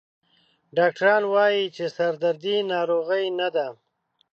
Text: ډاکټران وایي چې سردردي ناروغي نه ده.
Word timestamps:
ډاکټران 0.77 1.23
وایي 1.33 1.63
چې 1.75 1.85
سردردي 1.97 2.57
ناروغي 2.71 3.25
نه 3.39 3.47
ده. 3.55 3.67